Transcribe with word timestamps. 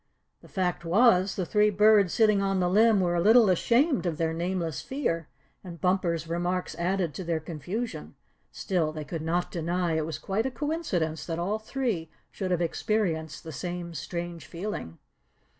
The 0.41 0.47
fact 0.47 0.83
was 0.83 1.35
the 1.35 1.45
three 1.45 1.69
birds 1.69 2.11
sitting 2.11 2.41
on 2.41 2.59
the 2.59 2.67
limb 2.71 3.01
were 3.01 3.13
a 3.13 3.21
little 3.21 3.51
ashamed 3.51 4.07
of 4.07 4.17
their 4.17 4.33
nameless 4.33 4.81
fear, 4.81 5.27
and 5.63 5.79
Bumper's 5.79 6.27
remarks 6.27 6.73
added 6.79 7.13
to 7.13 7.23
their 7.23 7.39
confusion. 7.39 8.15
Still 8.51 8.91
they 8.91 9.03
could 9.05 9.21
not 9.21 9.51
deny, 9.51 9.93
it 9.93 10.07
was 10.07 10.17
quite 10.17 10.47
a 10.47 10.49
coincidence 10.49 11.27
that 11.27 11.37
all 11.37 11.59
three 11.59 12.09
should 12.31 12.49
have 12.49 12.61
experienced 12.63 13.43
the 13.43 13.51
same 13.51 13.93
strange 13.93 14.47
feeling. 14.47 14.97